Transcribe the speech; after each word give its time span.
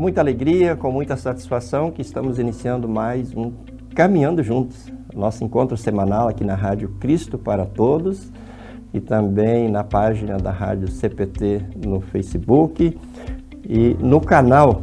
com 0.00 0.04
muita 0.04 0.22
alegria, 0.22 0.74
com 0.76 0.90
muita 0.90 1.14
satisfação 1.14 1.90
que 1.90 2.00
estamos 2.00 2.38
iniciando 2.38 2.88
mais 2.88 3.34
um 3.36 3.52
Caminhando 3.94 4.42
Juntos, 4.42 4.90
nosso 5.14 5.44
encontro 5.44 5.76
semanal 5.76 6.26
aqui 6.26 6.42
na 6.42 6.54
Rádio 6.54 6.88
Cristo 6.98 7.36
para 7.36 7.66
Todos 7.66 8.32
e 8.94 8.98
também 8.98 9.70
na 9.70 9.84
página 9.84 10.38
da 10.38 10.50
Rádio 10.50 10.88
CPT 10.88 11.66
no 11.86 12.00
Facebook 12.00 12.98
e 13.68 13.94
no 14.00 14.22
canal 14.22 14.80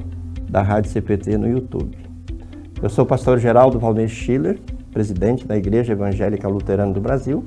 da 0.48 0.62
Rádio 0.62 0.92
CPT 0.92 1.36
no 1.36 1.48
YouTube. 1.48 1.98
Eu 2.80 2.88
sou 2.88 3.04
o 3.04 3.08
pastor 3.08 3.40
Geraldo 3.40 3.80
Valmir 3.80 4.10
Schiller, 4.10 4.60
presidente 4.92 5.48
da 5.48 5.58
Igreja 5.58 5.94
Evangélica 5.94 6.48
Luterana 6.48 6.94
do 6.94 7.02
Brasil, 7.02 7.44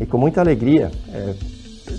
e 0.00 0.06
com 0.06 0.16
muita 0.16 0.40
alegria 0.40 0.92
é, 1.12 1.34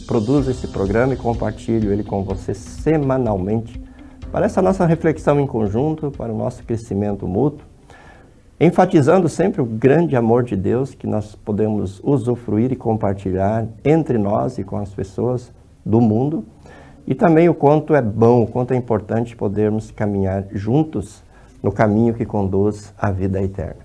produzo 0.07 0.49
esse 0.49 0.69
programa 0.69 1.13
e 1.13 1.17
compartilho 1.17 1.91
ele 1.91 2.01
com 2.01 2.23
você 2.23 2.53
semanalmente 2.53 3.90
para 4.31 4.45
essa 4.45 4.61
nossa 4.61 4.85
reflexão 4.85 5.39
em 5.39 5.45
conjunto, 5.45 6.09
para 6.09 6.31
o 6.31 6.37
nosso 6.37 6.63
crescimento 6.63 7.27
mútuo, 7.27 7.65
enfatizando 8.59 9.27
sempre 9.27 9.61
o 9.61 9.65
grande 9.65 10.15
amor 10.15 10.43
de 10.43 10.55
Deus 10.55 10.95
que 10.95 11.05
nós 11.05 11.35
podemos 11.35 11.99
usufruir 12.03 12.71
e 12.71 12.75
compartilhar 12.75 13.67
entre 13.83 14.17
nós 14.17 14.57
e 14.57 14.63
com 14.63 14.77
as 14.77 14.93
pessoas 14.93 15.51
do 15.85 15.99
mundo, 15.99 16.45
e 17.05 17.13
também 17.13 17.49
o 17.49 17.53
quanto 17.53 17.93
é 17.93 18.01
bom, 18.01 18.43
o 18.43 18.47
quanto 18.47 18.73
é 18.73 18.77
importante 18.77 19.35
podermos 19.35 19.91
caminhar 19.91 20.45
juntos 20.51 21.21
no 21.61 21.71
caminho 21.71 22.13
que 22.13 22.25
conduz 22.25 22.93
à 22.97 23.11
vida 23.11 23.41
eterna. 23.41 23.81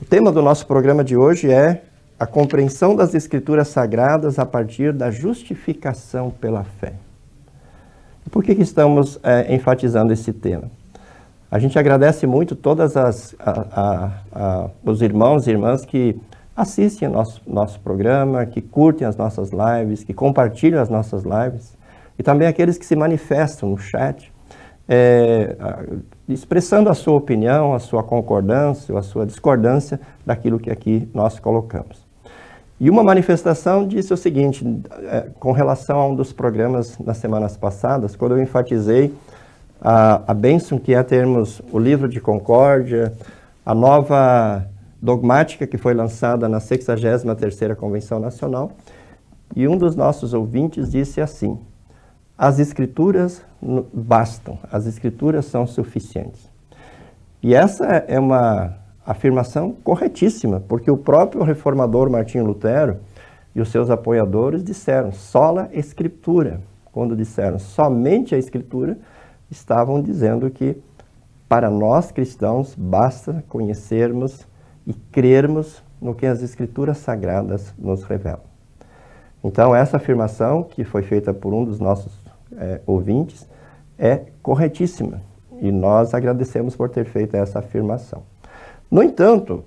O 0.00 0.04
tema 0.04 0.30
do 0.30 0.42
nosso 0.42 0.66
programa 0.66 1.02
de 1.02 1.16
hoje 1.16 1.50
é 1.50 1.82
a 2.20 2.26
compreensão 2.26 2.94
das 2.94 3.14
Escrituras 3.14 3.68
Sagradas 3.68 4.38
a 4.38 4.46
partir 4.46 4.92
da 4.92 5.10
justificação 5.10 6.30
pela 6.30 6.62
fé. 6.62 6.92
Por 8.30 8.42
que, 8.42 8.54
que 8.54 8.62
estamos 8.62 9.18
é, 9.22 9.54
enfatizando 9.54 10.12
esse 10.12 10.32
tema? 10.32 10.70
A 11.50 11.58
gente 11.58 11.78
agradece 11.78 12.26
muito 12.26 12.56
todas 12.56 12.96
as 12.96 13.34
a, 13.38 13.50
a, 13.50 14.10
a, 14.32 14.70
os 14.84 15.00
irmãos 15.00 15.46
e 15.46 15.50
irmãs 15.50 15.84
que 15.84 16.20
assistem 16.56 17.08
nosso 17.08 17.40
nosso 17.46 17.78
programa, 17.80 18.44
que 18.44 18.60
curtem 18.60 19.06
as 19.06 19.16
nossas 19.16 19.50
lives, 19.50 20.02
que 20.02 20.12
compartilham 20.12 20.80
as 20.82 20.88
nossas 20.88 21.22
lives 21.22 21.76
e 22.18 22.22
também 22.22 22.48
aqueles 22.48 22.78
que 22.78 22.86
se 22.86 22.96
manifestam 22.96 23.70
no 23.70 23.78
chat, 23.78 24.32
é, 24.88 25.56
expressando 26.28 26.88
a 26.88 26.94
sua 26.94 27.14
opinião, 27.14 27.74
a 27.74 27.78
sua 27.78 28.02
concordância, 28.02 28.96
a 28.98 29.02
sua 29.02 29.26
discordância 29.26 30.00
daquilo 30.24 30.58
que 30.58 30.70
aqui 30.70 31.08
nós 31.14 31.38
colocamos. 31.38 32.05
E 32.78 32.90
uma 32.90 33.02
manifestação 33.02 33.86
disse 33.86 34.12
o 34.12 34.16
seguinte, 34.16 34.64
é, 35.04 35.28
com 35.40 35.50
relação 35.50 35.98
a 35.98 36.06
um 36.06 36.14
dos 36.14 36.32
programas 36.32 36.98
nas 36.98 37.16
semanas 37.16 37.56
passadas, 37.56 38.14
quando 38.14 38.32
eu 38.32 38.42
enfatizei 38.42 39.14
a, 39.80 40.30
a 40.30 40.34
bênção 40.34 40.78
que 40.78 40.94
é 40.94 41.02
termos 41.02 41.62
o 41.72 41.78
livro 41.78 42.06
de 42.08 42.20
concórdia, 42.20 43.14
a 43.64 43.74
nova 43.74 44.66
dogmática 45.00 45.66
que 45.66 45.78
foi 45.78 45.94
lançada 45.94 46.48
na 46.48 46.58
63ª 46.58 47.74
Convenção 47.76 48.20
Nacional, 48.20 48.72
e 49.54 49.66
um 49.66 49.78
dos 49.78 49.96
nossos 49.96 50.34
ouvintes 50.34 50.90
disse 50.90 51.20
assim, 51.20 51.58
as 52.36 52.58
escrituras 52.58 53.42
bastam, 53.92 54.58
as 54.70 54.86
escrituras 54.86 55.46
são 55.46 55.66
suficientes. 55.66 56.50
E 57.42 57.54
essa 57.54 57.86
é 57.86 58.18
uma 58.18 58.74
afirmação 59.06 59.72
corretíssima, 59.84 60.60
porque 60.66 60.90
o 60.90 60.96
próprio 60.96 61.42
reformador 61.42 62.10
Martinho 62.10 62.44
Lutero 62.44 62.98
e 63.54 63.60
os 63.60 63.68
seus 63.70 63.88
apoiadores 63.88 64.64
disseram 64.64 65.12
sola 65.12 65.70
escritura. 65.72 66.60
Quando 66.92 67.14
disseram 67.14 67.58
somente 67.58 68.34
a 68.34 68.38
escritura, 68.38 68.98
estavam 69.50 70.02
dizendo 70.02 70.50
que 70.50 70.76
para 71.48 71.70
nós 71.70 72.10
cristãos 72.10 72.74
basta 72.76 73.44
conhecermos 73.48 74.46
e 74.86 74.92
crermos 74.92 75.82
no 76.00 76.14
que 76.14 76.26
as 76.26 76.42
escrituras 76.42 76.98
sagradas 76.98 77.72
nos 77.78 78.02
revelam. 78.02 78.40
Então, 79.44 79.74
essa 79.74 79.98
afirmação, 79.98 80.64
que 80.64 80.82
foi 80.82 81.02
feita 81.02 81.32
por 81.32 81.54
um 81.54 81.64
dos 81.64 81.78
nossos 81.78 82.12
é, 82.56 82.80
ouvintes, 82.84 83.48
é 83.98 84.24
corretíssima 84.42 85.22
e 85.60 85.70
nós 85.70 86.14
agradecemos 86.14 86.74
por 86.74 86.88
ter 86.88 87.04
feito 87.04 87.36
essa 87.36 87.60
afirmação. 87.60 88.22
No 88.90 89.02
entanto, 89.02 89.64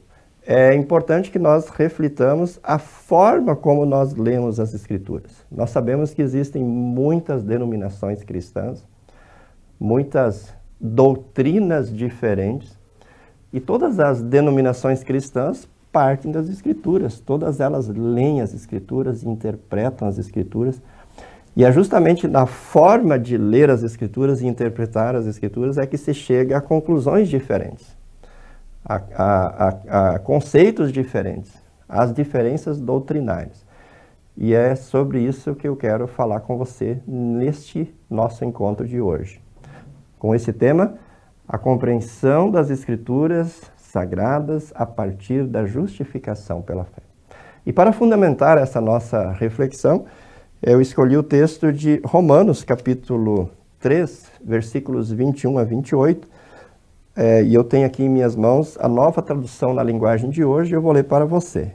é 0.52 0.74
importante 0.74 1.30
que 1.30 1.38
nós 1.38 1.68
reflitamos 1.68 2.60
a 2.64 2.80
forma 2.80 3.56
como 3.56 3.86
nós 3.86 4.16
lemos 4.16 4.60
as 4.60 4.74
Escrituras. 4.74 5.46
Nós 5.52 5.70
sabemos 5.70 6.14
que 6.14 6.22
existem 6.22 6.64
muitas 6.64 7.44
denominações 7.44 8.24
cristãs, 8.24 8.84
muitas 9.80 10.54
doutrinas 10.80 11.94
diferentes, 11.94 12.80
e 13.52 13.60
todas 13.60 14.00
as 14.00 14.22
denominações 14.22 15.04
cristãs 15.04 15.68
partem 15.92 16.32
das 16.32 16.50
Escrituras. 16.50 17.20
Todas 17.20 17.60
elas 17.60 17.90
leem 17.90 18.42
as 18.42 18.54
Escrituras, 18.54 19.24
interpretam 19.24 20.08
as 20.08 20.18
Escrituras. 20.18 20.82
E 21.58 21.66
é 21.66 21.72
justamente 21.72 22.28
na 22.28 22.46
forma 22.46 23.20
de 23.20 23.38
ler 23.38 23.70
as 23.70 23.84
Escrituras 23.84 24.42
e 24.42 24.48
interpretar 24.48 25.16
as 25.16 25.28
Escrituras 25.28 25.78
é 25.78 25.86
que 25.86 25.98
se 25.98 26.14
chega 26.14 26.58
a 26.58 26.62
conclusões 26.62 27.28
diferentes 27.28 27.99
a, 28.90 29.02
a, 29.16 30.14
a, 30.16 30.20
conceitos 30.20 30.92
diferentes, 30.92 31.54
as 31.88 32.12
diferenças 32.12 32.80
doutrinárias. 32.80 33.64
E 34.36 34.54
é 34.54 34.76
sobre 34.76 35.22
isso 35.22 35.54
que 35.54 35.68
eu 35.68 35.76
quero 35.76 36.08
falar 36.08 36.40
com 36.40 36.58
você 36.58 37.00
neste 37.06 37.94
nosso 38.10 38.44
encontro 38.44 38.88
de 38.88 39.00
hoje. 39.00 39.42
Com 40.18 40.34
esse 40.34 40.52
tema, 40.52 40.96
a 41.48 41.58
compreensão 41.58 42.50
das 42.50 42.70
Escrituras 42.70 43.62
sagradas 43.78 44.72
a 44.76 44.86
partir 44.86 45.46
da 45.46 45.66
justificação 45.66 46.62
pela 46.62 46.86
fé. 46.86 47.02
E 47.66 47.74
para 47.74 47.92
fundamentar 47.92 48.58
essa 48.58 48.80
nossa 48.80 49.32
reflexão, 49.32 50.06
eu 50.62 50.82
escolhi 50.82 51.18
o 51.18 51.24
texto 51.24 51.72
de 51.72 52.02
Romanos, 52.04 52.64
capítulo 52.64 53.52
3, 53.80 54.26
versículos 54.44 55.12
21 55.12 55.58
a 55.58 55.64
28, 55.64 56.28
é, 57.22 57.44
e 57.44 57.54
eu 57.54 57.66
tenho 57.66 57.86
aqui 57.86 58.04
em 58.04 58.08
minhas 58.08 58.34
mãos 58.34 58.78
a 58.80 58.88
nova 58.88 59.22
tradução 59.22 59.74
na 59.74 59.84
linguagem 59.84 60.30
de 60.30 60.42
hoje, 60.42 60.74
eu 60.74 60.82
vou 60.82 60.94
ler 60.94 61.04
para 61.04 61.26
você. 61.26 61.74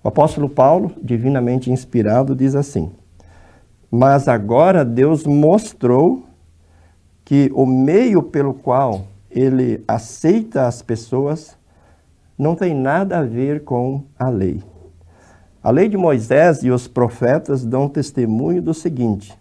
O 0.00 0.06
apóstolo 0.06 0.48
Paulo, 0.48 0.92
divinamente 1.02 1.72
inspirado, 1.72 2.36
diz 2.36 2.54
assim: 2.54 2.92
Mas 3.90 4.28
agora 4.28 4.84
Deus 4.84 5.26
mostrou 5.26 6.22
que 7.24 7.50
o 7.52 7.66
meio 7.66 8.22
pelo 8.22 8.54
qual 8.54 9.08
ele 9.28 9.82
aceita 9.88 10.68
as 10.68 10.82
pessoas 10.82 11.58
não 12.38 12.54
tem 12.54 12.72
nada 12.72 13.18
a 13.18 13.22
ver 13.24 13.64
com 13.64 14.04
a 14.16 14.28
lei. 14.28 14.62
A 15.64 15.72
lei 15.72 15.88
de 15.88 15.96
Moisés 15.96 16.62
e 16.62 16.70
os 16.70 16.86
profetas 16.86 17.66
dão 17.66 17.88
testemunho 17.88 18.62
do 18.62 18.72
seguinte: 18.72 19.36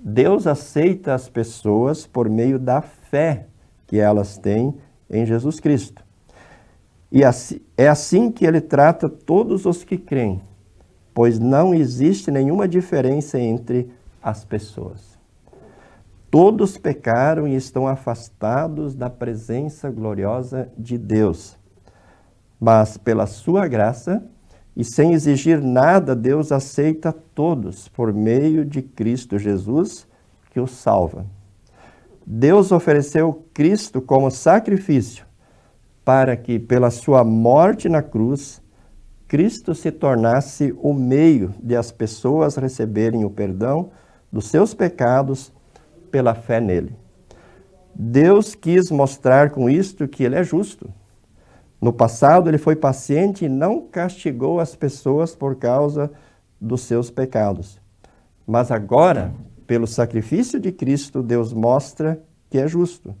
Deus 0.00 0.48
aceita 0.48 1.14
as 1.14 1.28
pessoas 1.28 2.04
por 2.04 2.28
meio 2.28 2.58
da 2.58 2.82
fé 2.82 3.46
que 3.90 3.98
elas 3.98 4.38
têm 4.38 4.76
em 5.10 5.26
Jesus 5.26 5.58
Cristo. 5.58 6.04
E 7.10 7.22
é 7.76 7.88
assim 7.88 8.30
que 8.30 8.46
ele 8.46 8.60
trata 8.60 9.08
todos 9.08 9.66
os 9.66 9.82
que 9.82 9.98
creem, 9.98 10.40
pois 11.12 11.40
não 11.40 11.74
existe 11.74 12.30
nenhuma 12.30 12.68
diferença 12.68 13.36
entre 13.36 13.90
as 14.22 14.44
pessoas. 14.44 15.18
Todos 16.30 16.78
pecaram 16.78 17.48
e 17.48 17.56
estão 17.56 17.88
afastados 17.88 18.94
da 18.94 19.10
presença 19.10 19.90
gloriosa 19.90 20.70
de 20.78 20.96
Deus. 20.96 21.58
Mas 22.60 22.96
pela 22.96 23.26
sua 23.26 23.66
graça 23.66 24.24
e 24.76 24.84
sem 24.84 25.14
exigir 25.14 25.60
nada, 25.60 26.14
Deus 26.14 26.52
aceita 26.52 27.12
todos 27.12 27.88
por 27.88 28.12
meio 28.12 28.64
de 28.64 28.82
Cristo 28.82 29.36
Jesus, 29.36 30.06
que 30.52 30.60
os 30.60 30.70
salva. 30.70 31.26
Deus 32.32 32.70
ofereceu 32.70 33.44
Cristo 33.52 34.00
como 34.00 34.30
sacrifício 34.30 35.26
para 36.04 36.36
que, 36.36 36.60
pela 36.60 36.88
sua 36.88 37.24
morte 37.24 37.88
na 37.88 38.02
cruz, 38.02 38.62
Cristo 39.26 39.74
se 39.74 39.90
tornasse 39.90 40.72
o 40.80 40.94
meio 40.94 41.52
de 41.60 41.74
as 41.74 41.90
pessoas 41.90 42.54
receberem 42.54 43.24
o 43.24 43.30
perdão 43.30 43.90
dos 44.30 44.46
seus 44.46 44.72
pecados 44.72 45.52
pela 46.12 46.32
fé 46.32 46.60
nele. 46.60 46.94
Deus 47.92 48.54
quis 48.54 48.92
mostrar 48.92 49.50
com 49.50 49.68
isto 49.68 50.06
que 50.06 50.22
ele 50.22 50.36
é 50.36 50.44
justo. 50.44 50.88
No 51.80 51.92
passado, 51.92 52.48
ele 52.48 52.58
foi 52.58 52.76
paciente 52.76 53.46
e 53.46 53.48
não 53.48 53.88
castigou 53.88 54.60
as 54.60 54.76
pessoas 54.76 55.34
por 55.34 55.56
causa 55.56 56.12
dos 56.60 56.82
seus 56.82 57.10
pecados. 57.10 57.80
Mas 58.46 58.70
agora, 58.70 59.32
pelo 59.70 59.86
sacrifício 59.86 60.58
de 60.58 60.72
Cristo, 60.72 61.22
Deus 61.22 61.52
mostra 61.52 62.20
que 62.50 62.58
é 62.58 62.66
justo. 62.66 63.14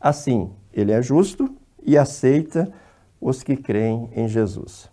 Assim, 0.00 0.52
ele 0.72 0.92
é 0.92 1.02
justo 1.02 1.56
e 1.84 1.98
aceita 1.98 2.72
os 3.20 3.42
que 3.42 3.56
creem 3.56 4.08
em 4.14 4.28
Jesus. 4.28 4.88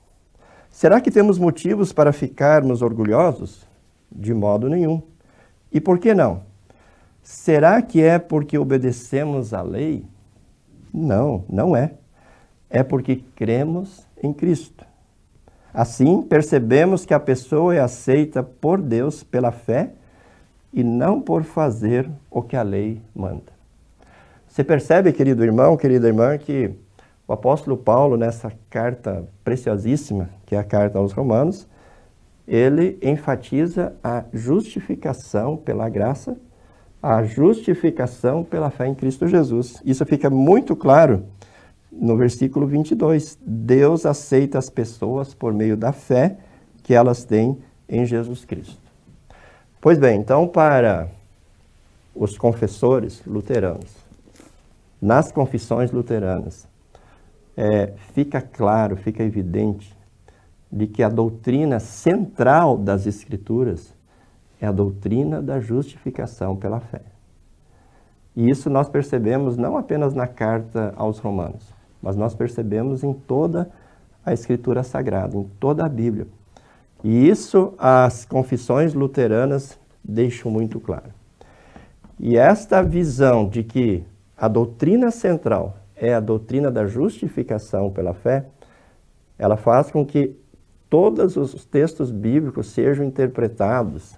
Será 0.72 1.00
que 1.00 1.12
temos 1.12 1.38
motivos 1.38 1.94
para 1.94 2.12
ficarmos 2.12 2.82
orgulhosos? 2.82 3.68
De 4.12 4.34
modo 4.34 4.68
nenhum. 4.68 5.00
E 5.72 5.80
por 5.80 6.00
que 6.00 6.12
não? 6.16 6.42
Será 7.22 7.84
que 7.84 8.02
é 8.02 8.18
porque 8.18 8.58
obedecemos 8.58 9.54
à 9.54 9.62
lei? 9.62 10.08
Não, 10.92 11.46
não 11.48 11.76
é. 11.76 11.94
É 12.68 12.82
porque 12.82 13.24
cremos 13.36 14.08
em 14.24 14.34
Cristo. 14.34 14.84
Assim, 15.72 16.24
percebemos 16.24 17.06
que 17.06 17.14
a 17.14 17.20
pessoa 17.20 17.76
é 17.76 17.80
aceita 17.80 18.42
por 18.42 18.82
Deus 18.82 19.22
pela 19.22 19.52
fé 19.52 19.94
e 20.74 20.84
não 20.84 21.22
por 21.22 21.44
fazer 21.44 22.10
o 22.30 22.42
que 22.42 22.56
a 22.56 22.62
lei 22.62 23.02
manda. 23.16 23.52
Você 24.48 24.64
percebe, 24.64 25.14
querido 25.14 25.44
irmão, 25.44 25.78
querida 25.78 26.08
irmã, 26.08 26.38
que 26.38 26.72
o 27.28 27.34
apóstolo 27.34 27.78
Paulo, 27.78 28.18
nessa 28.18 28.52
carta 28.70 29.28
preciosíssima, 29.44 30.30
que 30.46 30.56
é 30.56 30.60
a 30.60 30.64
carta 30.64 30.98
aos 30.98 31.12
Romanos, 31.12 31.68
ele 32.48 32.98
enfatiza 33.04 33.94
a 34.04 34.24
justificação 34.34 35.56
pela 35.56 35.88
graça, 35.88 36.36
a 37.02 37.22
justificação 37.22 38.44
pela 38.44 38.72
fé 38.72 38.88
em 38.88 38.96
Cristo 38.96 39.28
Jesus. 39.28 39.80
Isso 39.86 40.04
fica 40.06 40.30
muito 40.32 40.76
claro 40.76 41.24
no 41.92 42.18
versículo 42.18 42.66
22. 42.66 43.38
Deus 43.46 44.06
aceita 44.06 44.58
as 44.58 44.70
pessoas 44.70 45.34
por 45.34 45.54
meio 45.54 45.78
da 45.78 45.92
fé 45.92 46.38
que 46.82 46.96
elas 46.96 47.24
têm 47.24 47.60
em 47.88 48.06
Jesus 48.06 48.44
Cristo. 48.46 48.89
Pois 49.82 49.98
bem, 49.98 50.20
então, 50.20 50.46
para 50.46 51.08
os 52.14 52.38
confessores 52.38 53.24
luteranos, 53.26 53.96
nas 55.02 55.32
confissões 55.32 55.90
luteranas, 55.90 56.68
é, 57.56 57.94
fica 58.14 58.42
claro, 58.42 58.98
fica 58.98 59.24
evidente 59.24 59.98
de 60.70 60.86
que 60.86 61.02
a 61.02 61.08
doutrina 61.08 61.80
central 61.80 62.78
das 62.78 63.08
Escrituras 63.08 63.96
é 64.60 64.68
a 64.68 64.72
doutrina 64.74 65.42
da 65.42 65.62
justificação 65.62 66.58
pela 66.58 66.82
fé. 66.82 67.02
E 68.36 68.50
isso 68.50 68.70
nós 68.70 68.90
percebemos 68.90 69.56
não 69.56 69.78
apenas 69.78 70.14
na 70.14 70.28
carta 70.28 70.94
aos 70.98 71.20
Romanos, 71.20 71.74
mas 72.02 72.18
nós 72.18 72.36
percebemos 72.36 73.02
em 73.02 73.14
toda 73.14 73.72
a 74.26 74.34
Escritura 74.34 74.84
Sagrada, 74.84 75.38
em 75.38 75.46
toda 75.58 75.86
a 75.86 75.90
Bíblia. 75.90 76.28
E 77.04 77.30
isso 77.30 77.74
as 77.78 78.26
confissões 78.26 78.94
luteranas 78.94 79.80
deixam 80.04 80.52
muito 80.52 80.80
claro. 80.80 81.14
E 82.20 82.38
esta 82.38 82.82
visão 82.82 83.48
de 83.48 83.64
que 83.64 84.04
a 84.38 84.48
doutrina 84.48 85.10
central 85.10 85.78
é 85.96 86.14
a 86.14 86.20
doutrina 86.20 86.70
da 86.70 86.86
justificação 86.86 87.92
pela 87.92 88.14
fé, 88.14 88.46
ela 89.38 89.56
faz 89.56 89.90
com 89.92 90.06
que 90.06 90.36
todos 90.90 91.38
os 91.38 91.64
textos 91.66 92.12
bíblicos 92.12 92.68
sejam 92.68 93.06
interpretados 93.06 94.18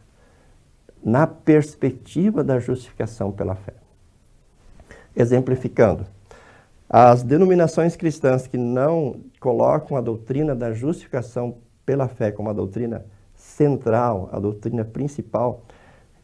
na 1.03 1.27
perspectiva 1.27 2.43
da 2.43 2.59
justificação 2.59 3.31
pela 3.31 3.55
fé. 3.55 3.73
Exemplificando, 5.15 6.05
as 6.89 7.23
denominações 7.23 7.95
cristãs 7.95 8.47
que 8.47 8.57
não 8.57 9.21
colocam 9.39 9.97
a 9.97 10.01
doutrina 10.01 10.55
da 10.55 10.71
justificação 10.71 11.55
pela 11.91 12.07
fé 12.07 12.31
como 12.31 12.49
a 12.49 12.53
doutrina 12.53 13.03
central, 13.35 14.29
a 14.31 14.39
doutrina 14.39 14.85
principal, 14.85 15.59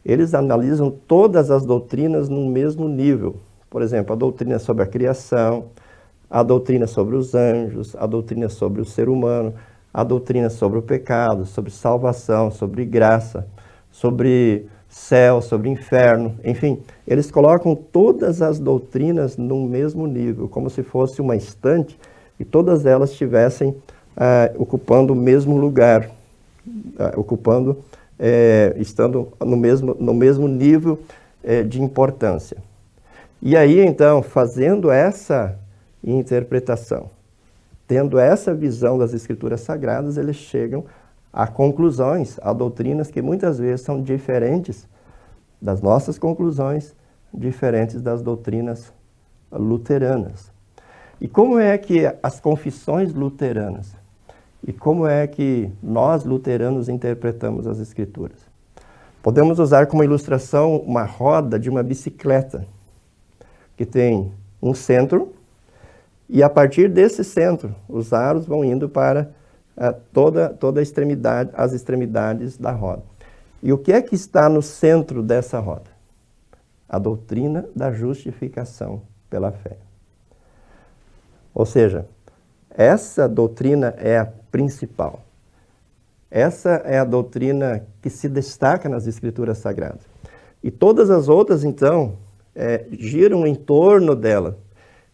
eles 0.02 0.32
analisam 0.32 0.90
todas 0.90 1.50
as 1.50 1.66
doutrinas 1.66 2.26
no 2.26 2.46
mesmo 2.46 2.88
nível. 2.88 3.36
Por 3.68 3.82
exemplo, 3.82 4.14
a 4.14 4.16
doutrina 4.16 4.58
sobre 4.58 4.82
a 4.82 4.86
criação, 4.86 5.66
a 6.30 6.42
doutrina 6.42 6.86
sobre 6.86 7.16
os 7.16 7.34
anjos, 7.34 7.94
a 7.96 8.06
doutrina 8.06 8.48
sobre 8.48 8.80
o 8.80 8.84
ser 8.86 9.10
humano, 9.10 9.52
a 9.92 10.02
doutrina 10.02 10.48
sobre 10.48 10.78
o 10.78 10.82
pecado, 10.82 11.44
sobre 11.44 11.70
salvação, 11.70 12.50
sobre 12.50 12.86
graça, 12.86 13.46
sobre 13.90 14.70
céu, 14.88 15.42
sobre 15.42 15.68
inferno, 15.68 16.34
enfim, 16.42 16.80
eles 17.06 17.30
colocam 17.30 17.74
todas 17.74 18.40
as 18.40 18.58
doutrinas 18.58 19.36
no 19.36 19.66
mesmo 19.66 20.06
nível, 20.06 20.48
como 20.48 20.70
se 20.70 20.82
fosse 20.82 21.20
uma 21.20 21.36
estante 21.36 21.98
e 22.40 22.44
todas 22.44 22.86
elas 22.86 23.10
estivessem 23.10 23.76
ah, 24.18 24.50
ocupando 24.56 25.12
o 25.12 25.16
mesmo 25.16 25.56
lugar, 25.56 26.10
ah, 26.98 27.12
ocupando, 27.16 27.78
eh, 28.18 28.74
estando 28.76 29.28
no 29.40 29.56
mesmo, 29.56 29.94
no 29.94 30.12
mesmo 30.12 30.48
nível 30.48 30.98
eh, 31.44 31.62
de 31.62 31.80
importância. 31.80 32.56
E 33.40 33.56
aí, 33.56 33.78
então, 33.80 34.20
fazendo 34.20 34.90
essa 34.90 35.56
interpretação, 36.02 37.08
tendo 37.86 38.18
essa 38.18 38.52
visão 38.52 38.98
das 38.98 39.14
Escrituras 39.14 39.60
Sagradas, 39.60 40.16
eles 40.16 40.34
chegam 40.34 40.84
a 41.32 41.46
conclusões, 41.46 42.40
a 42.42 42.52
doutrinas 42.52 43.12
que 43.12 43.22
muitas 43.22 43.58
vezes 43.58 43.82
são 43.82 44.02
diferentes 44.02 44.88
das 45.62 45.80
nossas 45.80 46.18
conclusões, 46.18 46.92
diferentes 47.32 48.02
das 48.02 48.20
doutrinas 48.20 48.92
luteranas. 49.52 50.50
E 51.20 51.28
como 51.28 51.58
é 51.58 51.78
que 51.78 52.12
as 52.20 52.40
confissões 52.40 53.14
luteranas 53.14 53.96
e 54.66 54.72
como 54.72 55.06
é 55.06 55.26
que 55.26 55.70
nós 55.82 56.24
luteranos 56.24 56.88
interpretamos 56.88 57.66
as 57.66 57.78
escrituras? 57.78 58.38
Podemos 59.22 59.58
usar 59.58 59.86
como 59.86 60.04
ilustração 60.04 60.76
uma 60.78 61.04
roda 61.04 61.58
de 61.58 61.68
uma 61.68 61.82
bicicleta 61.82 62.66
que 63.76 63.84
tem 63.84 64.32
um 64.60 64.74
centro 64.74 65.32
e 66.28 66.42
a 66.42 66.50
partir 66.50 66.88
desse 66.88 67.24
centro 67.24 67.74
os 67.88 68.12
aros 68.12 68.46
vão 68.46 68.64
indo 68.64 68.88
para 68.88 69.30
uh, 69.76 69.94
toda, 70.12 70.50
toda 70.50 70.80
a 70.80 70.82
extremidade, 70.82 71.50
as 71.54 71.72
extremidades 71.72 72.56
da 72.56 72.72
roda. 72.72 73.02
E 73.62 73.72
o 73.72 73.78
que 73.78 73.92
é 73.92 74.02
que 74.02 74.14
está 74.14 74.48
no 74.48 74.62
centro 74.62 75.22
dessa 75.22 75.58
roda? 75.58 75.90
A 76.88 76.98
doutrina 76.98 77.68
da 77.74 77.92
justificação 77.92 79.02
pela 79.28 79.50
fé. 79.50 79.76
Ou 81.54 81.66
seja, 81.66 82.06
essa 82.78 83.28
doutrina 83.28 83.92
é 83.98 84.16
a 84.16 84.24
principal. 84.24 85.24
Essa 86.30 86.80
é 86.84 86.96
a 86.96 87.04
doutrina 87.04 87.84
que 88.00 88.08
se 88.08 88.28
destaca 88.28 88.88
nas 88.88 89.08
Escrituras 89.08 89.58
Sagradas. 89.58 90.02
E 90.62 90.70
todas 90.70 91.10
as 91.10 91.28
outras, 91.28 91.64
então, 91.64 92.12
é, 92.54 92.84
giram 92.92 93.44
em 93.44 93.54
torno 93.56 94.14
dela 94.14 94.56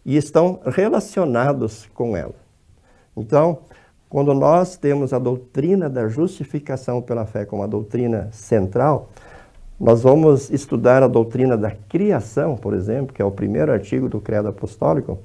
e 0.04 0.14
estão 0.14 0.60
relacionados 0.66 1.88
com 1.94 2.14
ela. 2.14 2.34
Então, 3.16 3.60
quando 4.10 4.34
nós 4.34 4.76
temos 4.76 5.14
a 5.14 5.18
doutrina 5.18 5.88
da 5.88 6.06
justificação 6.06 7.00
pela 7.00 7.24
fé 7.24 7.46
como 7.46 7.62
a 7.62 7.66
doutrina 7.66 8.28
central, 8.30 9.08
nós 9.80 10.02
vamos 10.02 10.50
estudar 10.50 11.02
a 11.02 11.08
doutrina 11.08 11.56
da 11.56 11.70
criação, 11.70 12.58
por 12.58 12.74
exemplo, 12.74 13.14
que 13.14 13.22
é 13.22 13.24
o 13.24 13.30
primeiro 13.30 13.72
artigo 13.72 14.06
do 14.06 14.20
Credo 14.20 14.48
Apostólico, 14.48 15.18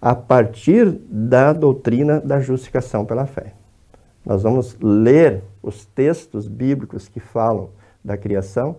a 0.00 0.14
partir 0.14 0.90
da 1.08 1.52
doutrina 1.52 2.20
da 2.20 2.40
justificação 2.40 3.04
pela 3.04 3.26
fé. 3.26 3.54
Nós 4.24 4.42
vamos 4.42 4.76
ler 4.80 5.42
os 5.62 5.84
textos 5.86 6.48
bíblicos 6.48 7.08
que 7.08 7.20
falam 7.20 7.70
da 8.04 8.16
criação, 8.16 8.76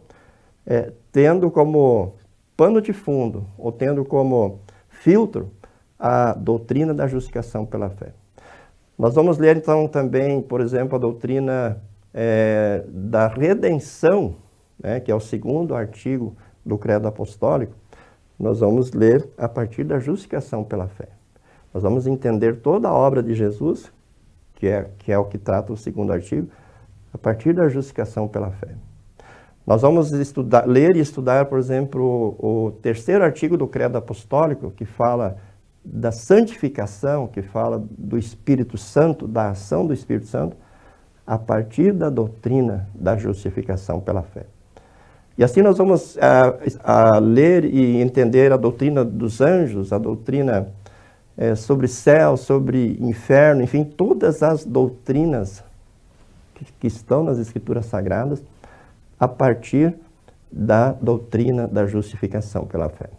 é, 0.66 0.92
tendo 1.12 1.50
como 1.50 2.16
pano 2.56 2.82
de 2.82 2.94
fundo, 2.94 3.46
ou 3.58 3.72
tendo 3.72 4.04
como 4.04 4.60
filtro, 4.90 5.52
a 6.00 6.34
doutrina 6.34 6.94
da 6.94 7.08
justificação 7.08 7.66
pela 7.66 7.90
fé. 7.90 8.14
Nós 8.98 9.16
vamos 9.16 9.38
ler 9.38 9.58
então 9.58 9.88
também, 9.88 10.42
por 10.42 10.60
exemplo, 10.60 10.96
a 10.96 11.00
doutrina 11.00 11.82
é, 12.14 12.84
da 12.88 13.28
redenção, 13.28 14.36
né, 14.82 15.00
que 15.00 15.12
é 15.12 15.16
o 15.16 15.20
segundo 15.20 15.76
artigo 15.76 16.36
do 16.66 16.78
Credo 16.78 17.08
Apostólico. 17.08 17.74
Nós 18.40 18.60
vamos 18.60 18.92
ler 18.92 19.28
a 19.38 19.50
partir 19.50 19.84
da 19.84 20.00
justificação 20.00 20.64
pela 20.64 20.88
fé. 20.88 21.10
Nós 21.74 21.84
vamos 21.84 22.08
entender 22.08 22.58
toda 22.58 22.88
a 22.88 22.94
obra 22.94 23.22
de 23.22 23.34
Jesus, 23.34 23.92
que 24.56 24.68
é, 24.68 24.90
que 25.00 25.12
é 25.12 25.18
o 25.18 25.26
que 25.26 25.38
trata 25.38 25.74
o 25.74 25.78
segundo 25.78 26.12
artigo, 26.12 26.48
a 27.14 27.18
partir 27.18 27.54
da 27.54 27.68
justificação 27.68 28.28
pela 28.28 28.52
fé. 28.52 28.76
Nós 29.66 29.82
vamos 29.82 30.12
estudar, 30.12 30.66
ler 30.66 30.96
e 30.96 31.00
estudar, 31.00 31.46
por 31.46 31.60
exemplo, 31.60 32.36
o, 32.40 32.68
o 32.68 32.72
terceiro 32.72 33.24
artigo 33.24 33.58
do 33.58 33.68
Credo 33.68 33.98
Apostólico, 33.98 34.72
que 34.72 34.86
fala 34.86 35.38
da 35.84 36.12
santificação, 36.12 37.28
que 37.28 37.42
fala 37.42 37.84
do 37.98 38.18
Espírito 38.18 38.78
Santo, 38.78 39.28
da 39.28 39.50
ação 39.50 39.86
do 39.86 39.94
Espírito 39.94 40.28
Santo, 40.28 40.56
a 41.26 41.38
partir 41.38 41.92
da 41.92 42.10
doutrina 42.10 42.88
da 42.96 43.18
justificação 43.18 44.00
pela 44.00 44.22
fé. 44.22 44.46
E 45.38 45.44
assim 45.44 45.62
nós 45.62 45.78
vamos 45.78 46.18
a, 46.18 46.56
ah, 46.84 47.16
a 47.16 47.20
ler 47.20 47.64
e 47.66 48.02
entender 48.02 48.52
a 48.52 48.58
doutrina 48.58 49.06
dos 49.06 49.40
anjos, 49.40 49.94
a 49.94 49.98
doutrina 49.98 50.68
é, 51.38 51.54
sobre 51.54 51.88
céu, 51.88 52.36
sobre 52.36 52.98
inferno, 53.00 53.62
enfim, 53.62 53.84
todas 53.84 54.42
as 54.42 54.66
doutrinas 54.66 55.64
que, 56.56 56.66
que 56.80 56.88
estão 56.88 57.24
nas 57.24 57.38
Escrituras 57.38 57.86
Sagradas, 57.86 58.42
a 59.20 59.28
partir 59.28 59.94
da 60.52 60.92
doutrina 60.94 61.68
da 61.68 61.86
justificação 61.86 62.66
pela 62.66 62.90
fé. 62.90 63.10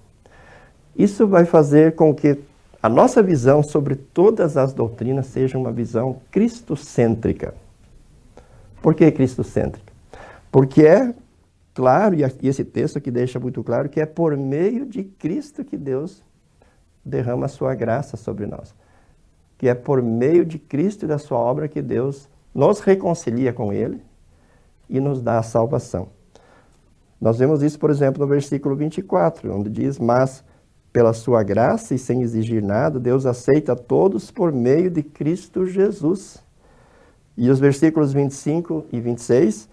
Isso 0.97 1.27
vai 1.29 1.45
fazer 1.45 1.95
com 1.95 2.13
que 2.13 2.39
a 2.83 2.89
nossa 2.89 3.23
visão 3.23 3.63
sobre 3.63 3.95
todas 3.95 4.57
as 4.57 4.73
doutrinas 4.73 5.27
seja 5.27 5.57
uma 5.57 5.71
visão 5.71 6.17
cristocêntrica. 6.31 7.55
Por 8.83 8.95
que 8.95 9.11
cristocêntrica? 9.11 9.93
Porque 10.51 10.83
é 10.83 11.15
claro, 11.79 12.17
e 12.17 12.49
esse 12.49 12.65
texto 12.65 12.99
aqui 12.99 13.09
deixa 13.09 13.39
muito 13.39 13.63
claro, 13.63 13.89
que 13.89 14.01
é 14.01 14.05
por 14.05 14.37
meio 14.37 14.85
de 14.85 15.05
Cristo 15.05 15.65
que 15.65 15.77
Deus 15.77 16.25
derrama 17.05 17.47
a 17.47 17.49
sua 17.49 17.73
graça 17.73 18.17
sobre 18.17 18.47
nós. 18.47 18.75
Que 19.57 19.69
é 19.69 19.75
por 19.77 20.03
meio 20.03 20.45
de 20.45 20.59
Cristo 20.59 21.05
e 21.05 21.09
da 21.09 21.19
sua 21.19 21.39
obra 21.39 21.69
que 21.69 21.81
Deus 21.81 22.29
nos 22.53 22.81
reconcilia 22.81 23.53
com 23.53 23.73
Ele 23.73 24.03
e 24.91 24.99
nos 24.99 25.23
dá 25.23 25.39
a 25.39 25.43
salvação. 25.45 26.09
Nós 27.21 27.39
vemos 27.39 27.63
isso, 27.63 27.79
por 27.79 27.91
exemplo, 27.91 28.21
no 28.21 28.27
versículo 28.27 28.75
24, 28.75 29.57
onde 29.57 29.71
diz: 29.71 30.01
Mas 30.01 30.43
pela 30.93 31.13
sua 31.13 31.45
graça 31.45 31.95
e 31.95 31.99
sem 31.99 32.23
exigir 32.23 32.61
nada, 32.61 32.99
Deus 32.99 33.25
aceita 33.25 33.77
todos 33.77 34.33
por 34.33 34.51
meio 34.51 34.91
de 34.91 35.05
Cristo 35.05 35.65
Jesus. 35.65 36.43
E 37.37 37.49
os 37.49 37.61
versículos 37.61 38.13
25 38.13 38.87
e 38.93 38.99
26, 38.99 39.69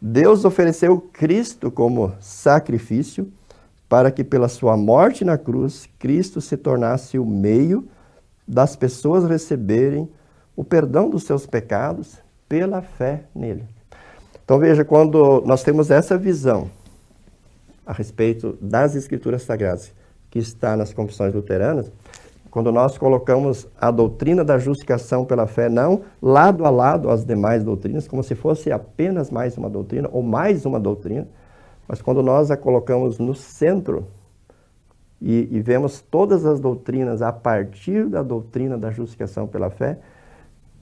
Deus 0.00 0.44
ofereceu 0.44 1.00
Cristo 1.00 1.70
como 1.70 2.12
sacrifício 2.20 3.32
para 3.88 4.10
que 4.10 4.22
pela 4.22 4.48
sua 4.48 4.76
morte 4.76 5.24
na 5.24 5.38
cruz, 5.38 5.88
Cristo 5.98 6.40
se 6.40 6.56
tornasse 6.56 7.18
o 7.18 7.24
meio 7.24 7.88
das 8.46 8.76
pessoas 8.76 9.24
receberem 9.24 10.08
o 10.54 10.62
perdão 10.62 11.08
dos 11.08 11.24
seus 11.24 11.46
pecados 11.46 12.18
pela 12.48 12.82
fé 12.82 13.24
nele. 13.34 13.64
Então 14.44 14.58
veja, 14.58 14.84
quando 14.84 15.42
nós 15.46 15.62
temos 15.62 15.90
essa 15.90 16.16
visão 16.16 16.70
a 17.86 17.92
respeito 17.92 18.56
das 18.60 18.94
escrituras 18.94 19.42
sagradas, 19.42 19.92
que 20.30 20.38
está 20.38 20.76
nas 20.76 20.92
confissões 20.92 21.34
luteranas, 21.34 21.90
quando 22.50 22.72
nós 22.72 22.96
colocamos 22.96 23.68
a 23.78 23.90
doutrina 23.90 24.44
da 24.44 24.58
justificação 24.58 25.24
pela 25.24 25.46
fé 25.46 25.68
não 25.68 26.02
lado 26.20 26.64
a 26.64 26.70
lado 26.70 27.10
às 27.10 27.24
demais 27.24 27.62
doutrinas, 27.62 28.08
como 28.08 28.22
se 28.22 28.34
fosse 28.34 28.72
apenas 28.72 29.30
mais 29.30 29.56
uma 29.58 29.68
doutrina 29.68 30.08
ou 30.12 30.22
mais 30.22 30.64
uma 30.64 30.80
doutrina, 30.80 31.28
mas 31.86 32.00
quando 32.00 32.22
nós 32.22 32.50
a 32.50 32.56
colocamos 32.56 33.18
no 33.18 33.34
centro 33.34 34.06
e, 35.20 35.48
e 35.50 35.60
vemos 35.60 36.00
todas 36.00 36.46
as 36.46 36.60
doutrinas 36.60 37.22
a 37.22 37.32
partir 37.32 38.06
da 38.06 38.22
doutrina 38.22 38.78
da 38.78 38.90
justificação 38.90 39.46
pela 39.46 39.68
fé, 39.68 39.98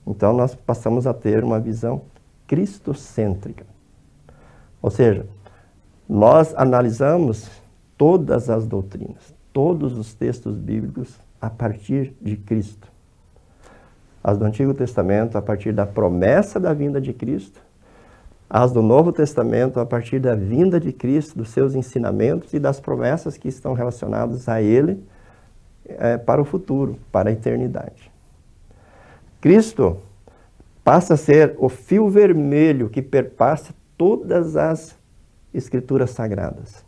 então 0.07 0.33
nós 0.33 0.55
passamos 0.55 1.07
a 1.07 1.13
ter 1.13 1.43
uma 1.43 1.59
visão 1.59 2.03
cristocêntrica. 2.47 3.67
Ou 4.81 4.91
seja, 4.91 5.27
nós 6.09 6.55
analisamos 6.57 7.51
todas 7.97 8.49
as 8.49 8.67
doutrinas, 8.67 9.35
todos 9.53 9.99
os 9.99 10.15
textos 10.15 10.57
bíblicos 10.57 11.26
a 11.41 11.51
partir 11.51 12.15
de 12.21 12.37
Cristo. 12.37 12.91
As 14.23 14.39
do 14.39 14.45
Antigo 14.45 14.75
Testamento 14.75 15.39
a 15.39 15.43
partir 15.43 15.73
da 15.73 15.87
promessa 15.87 16.59
da 16.59 16.73
vinda 16.73 17.01
de 17.01 17.13
Cristo, 17.13 17.61
as 18.49 18.73
do 18.73 18.83
Novo 18.83 19.13
Testamento 19.13 19.81
a 19.81 19.87
partir 19.87 20.21
da 20.21 20.35
vinda 20.35 20.79
de 20.79 20.93
Cristo, 20.93 21.39
dos 21.39 21.51
seus 21.51 21.75
ensinamentos 21.75 22.53
e 22.55 22.59
das 22.59 22.81
promessas 22.81 23.37
que 23.37 23.49
estão 23.49 23.73
relacionadas 23.73 24.49
a 24.49 24.63
Ele 24.63 25.03
é, 25.85 26.17
para 26.17 26.41
o 26.41 26.45
futuro, 26.45 26.99
para 27.13 27.29
a 27.29 27.33
eternidade. 27.33 28.11
Cristo 29.41 29.99
passa 30.83 31.15
a 31.15 31.17
ser 31.17 31.55
o 31.59 31.69
fio 31.69 32.09
vermelho 32.09 32.89
que 32.89 33.03
perpassa 33.03 33.75
todas 33.97 34.57
as 34.57 34.97
escrituras 35.53 36.11
sagradas 36.11 36.87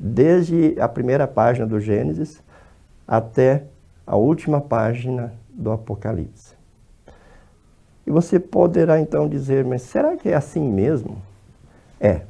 desde 0.00 0.80
a 0.80 0.88
primeira 0.88 1.28
página 1.28 1.66
do 1.66 1.78
Gênesis 1.78 2.42
até 3.10 3.64
a 4.06 4.14
última 4.14 4.60
página 4.60 5.32
do 5.48 5.72
Apocalipse. 5.72 6.54
E 8.06 8.10
você 8.12 8.38
poderá 8.38 9.00
então 9.00 9.28
dizer, 9.28 9.64
mas 9.64 9.82
será 9.82 10.16
que 10.16 10.28
é 10.28 10.34
assim 10.34 10.62
mesmo? 10.62 11.20
É, 12.00 12.20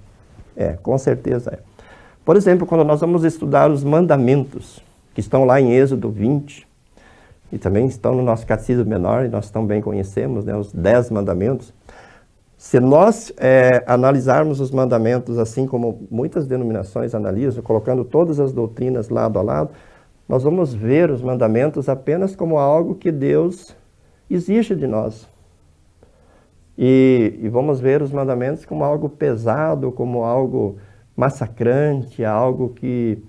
é, 0.56 0.72
com 0.82 0.96
certeza 0.96 1.50
é. 1.52 1.58
Por 2.24 2.34
exemplo, 2.34 2.66
quando 2.66 2.82
nós 2.82 3.00
vamos 3.00 3.24
estudar 3.24 3.70
os 3.70 3.84
mandamentos, 3.84 4.82
que 5.12 5.20
estão 5.20 5.44
lá 5.44 5.60
em 5.60 5.72
Êxodo 5.72 6.10
20, 6.10 6.66
e 7.52 7.58
também 7.58 7.86
estão 7.86 8.14
no 8.14 8.22
nosso 8.22 8.46
catecismo 8.46 8.84
menor, 8.86 9.26
e 9.26 9.28
nós 9.28 9.50
também 9.50 9.82
conhecemos 9.82 10.46
né, 10.46 10.56
os 10.56 10.72
dez 10.72 11.10
mandamentos, 11.10 11.74
se 12.56 12.80
nós 12.80 13.32
é, 13.36 13.82
analisarmos 13.86 14.60
os 14.60 14.70
mandamentos 14.70 15.38
assim 15.38 15.66
como 15.66 16.06
muitas 16.10 16.46
denominações 16.46 17.14
analisam, 17.14 17.62
colocando 17.62 18.04
todas 18.04 18.40
as 18.40 18.52
doutrinas 18.52 19.08
lado 19.08 19.38
a 19.38 19.42
lado, 19.42 19.70
nós 20.30 20.44
vamos 20.44 20.72
ver 20.72 21.10
os 21.10 21.20
mandamentos 21.20 21.88
apenas 21.88 22.36
como 22.36 22.56
algo 22.56 22.94
que 22.94 23.10
Deus 23.10 23.76
exige 24.30 24.76
de 24.76 24.86
nós. 24.86 25.28
E, 26.78 27.36
e 27.42 27.48
vamos 27.48 27.80
ver 27.80 28.00
os 28.00 28.12
mandamentos 28.12 28.64
como 28.64 28.84
algo 28.84 29.08
pesado, 29.08 29.90
como 29.90 30.22
algo 30.22 30.78
massacrante, 31.16 32.24
algo 32.24 32.68
que, 32.68 33.20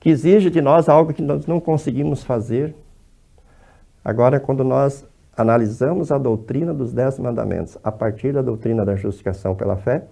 que 0.00 0.10
exige 0.10 0.50
de 0.50 0.60
nós 0.60 0.88
algo 0.88 1.14
que 1.14 1.22
nós 1.22 1.46
não 1.46 1.60
conseguimos 1.60 2.24
fazer. 2.24 2.74
Agora, 4.04 4.40
quando 4.40 4.64
nós 4.64 5.06
analisamos 5.36 6.10
a 6.10 6.18
doutrina 6.18 6.74
dos 6.74 6.92
Dez 6.92 7.20
Mandamentos 7.20 7.78
a 7.84 7.92
partir 7.92 8.32
da 8.32 8.42
doutrina 8.42 8.84
da 8.84 8.96
justificação 8.96 9.54
pela 9.54 9.76
fé, 9.76 10.06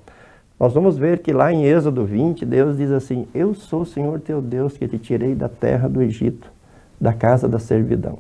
nós 0.61 0.75
vamos 0.75 0.99
ver 0.99 1.21
que 1.21 1.33
lá 1.33 1.51
em 1.51 1.65
Êxodo 1.65 2.05
20, 2.05 2.45
Deus 2.45 2.77
diz 2.77 2.91
assim: 2.91 3.27
Eu 3.33 3.55
sou 3.55 3.81
o 3.81 3.87
Senhor 3.87 4.21
teu 4.21 4.43
Deus 4.43 4.77
que 4.77 4.87
te 4.87 4.99
tirei 4.99 5.35
da 5.35 5.49
terra 5.49 5.89
do 5.89 6.03
Egito, 6.03 6.53
da 7.01 7.15
casa 7.15 7.49
da 7.49 7.59
servidão. 7.59 8.19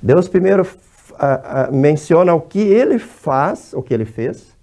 Deus 0.00 0.28
primeiro 0.28 0.64
a, 1.18 1.64
a, 1.64 1.72
menciona 1.72 2.32
o 2.32 2.40
que 2.40 2.60
ele 2.60 3.00
faz, 3.00 3.74
o 3.74 3.82
que 3.82 3.92
ele 3.92 4.04
fez, 4.04 4.56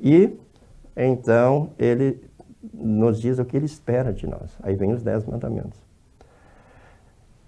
e 0.00 0.30
então 0.96 1.70
ele 1.76 2.22
nos 2.72 3.20
diz 3.20 3.40
o 3.40 3.44
que 3.44 3.56
ele 3.56 3.66
espera 3.66 4.12
de 4.12 4.28
nós. 4.28 4.56
Aí 4.62 4.76
vem 4.76 4.92
os 4.92 5.02
Dez 5.02 5.24
Mandamentos. 5.24 5.80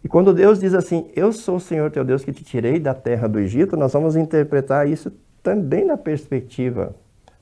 E 0.02 0.09
quando 0.09 0.35
Deus 0.35 0.59
diz 0.59 0.75
assim, 0.75 1.09
eu 1.14 1.33
sou 1.33 1.57
o 1.57 1.61
Senhor 1.61 1.93
teu 1.93 2.05
Deus 2.05 2.25
que 2.25 2.33
te 2.33 2.43
tirei 2.43 2.81
da 2.81 2.95
terra 2.95 3.29
do 3.29 3.38
Egito, 3.38 3.76
nós 3.76 3.93
vamos 3.93 4.17
interpretar 4.17 4.88
isso 4.88 5.12
também 5.43 5.85
na 5.85 5.97
perspectiva 5.97 6.97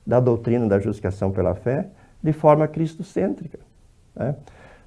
da 0.09 0.19
doutrina 0.19 0.67
da 0.67 0.79
justificação 0.79 1.31
pela 1.31 1.55
fé, 1.55 1.87
de 2.23 2.33
forma 2.33 2.67
cristocêntrica. 2.67 3.59
Né? 4.17 4.35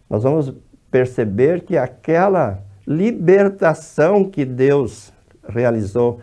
Nós 0.09 0.23
vamos 0.23 0.51
perceber 0.89 1.61
que 1.61 1.77
aquela 1.77 2.59
libertação 2.87 4.25
que 4.25 4.43
Deus 4.43 5.13
realizou 5.47 6.19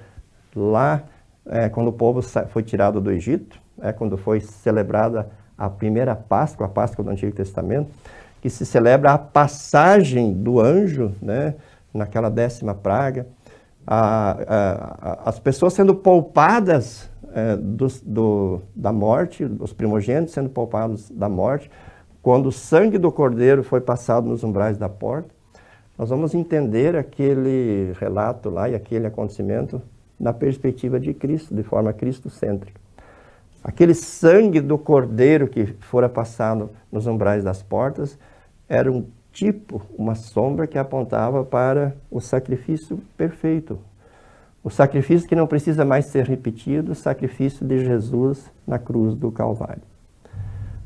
lá, 0.55 1.05
é, 1.47 1.69
quando 1.69 1.89
o 1.89 1.93
povo 1.93 2.21
foi 2.49 2.65
tirado 2.65 3.01
do 3.01 3.13
Egito, 3.13 3.61
é, 3.81 3.93
quando 3.93 4.19
foi 4.19 4.41
celebrada 4.41 5.31
a 5.57 5.71
primeira 5.71 6.17
Páscoa, 6.17 6.67
a 6.67 6.69
Páscoa 6.69 7.05
do 7.05 7.11
Antigo 7.11 7.31
Testamento, 7.33 7.91
que 8.43 8.51
se 8.51 8.67
celebra 8.67 9.13
a 9.13 9.19
passagem 9.19 10.33
do 10.33 10.61
anjo, 10.61 11.13
né, 11.23 11.55
naquela 11.95 12.29
décima 12.29 12.75
praga, 12.75 13.29
a, 13.87 14.31
a, 14.31 15.13
a, 15.13 15.29
as 15.31 15.39
pessoas 15.39 15.73
sendo 15.73 15.95
poupadas 15.95 17.09
é, 17.39 17.57
do, 17.57 17.87
do, 18.05 18.61
da 18.75 18.93
morte, 18.93 19.45
os 19.45 19.73
primogênitos 19.73 20.35
sendo 20.35 20.49
poupados 20.49 21.11
da 21.11 21.29
morte, 21.29 21.71
quando 22.21 22.47
o 22.47 22.53
sangue 22.53 22.99
do 22.99 23.13
cordeiro 23.13 23.63
foi 23.63 23.81
passado 23.81 24.29
nos 24.29 24.43
umbrais 24.43 24.77
da 24.77 24.89
porta, 24.89 25.31
nós 25.97 26.11
vamos 26.11 26.35
entender 26.35 26.97
aquele 26.97 27.93
relato 27.99 28.51
lá 28.51 28.69
e 28.69 28.75
aquele 28.75 29.07
acontecimento 29.07 29.81
na 30.19 30.33
perspectiva 30.33 30.99
de 30.99 31.15
Cristo, 31.15 31.55
de 31.55 31.63
forma 31.63 31.93
cristocêntrica. 31.93 32.81
Aquele 33.63 33.95
sangue 33.95 34.61
do 34.61 34.79
cordeiro 34.79 35.49
que 35.49 35.67
fora 35.81 36.09
passado 36.09 36.71
nos 36.91 37.07
umbrais 37.07 37.45
das 37.45 37.63
portas 37.63 38.19
era 38.69 38.91
um 38.91 39.07
tipo, 39.33 39.83
uma 39.97 40.15
sombra 40.15 40.67
que 40.67 40.79
apontava 40.79 41.45
para 41.45 41.97
o 42.11 42.21
sacrifício 42.21 43.01
perfeito. 43.17 43.79
O 44.69 44.71
sacrifício 44.71 45.27
que 45.27 45.35
não 45.35 45.47
precisa 45.47 45.83
mais 45.83 46.05
ser 46.05 46.27
repetido, 46.27 46.93
o 46.93 46.95
sacrifício 46.95 47.67
de 47.67 47.83
Jesus 47.83 48.53
na 48.67 48.79
cruz 48.79 49.15
do 49.15 49.33
Calvário. 49.33 49.81